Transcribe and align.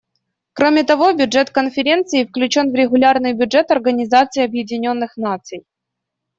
Кроме 0.53 0.81
того, 0.83 1.13
бюджет 1.13 1.51
Конференции 1.51 2.23
включен 2.25 2.71
в 2.71 2.73
регулярный 2.73 3.33
бюджет 3.33 3.69
Организации 3.69 4.41
Объединенных 4.43 5.15
Наций. 5.15 5.63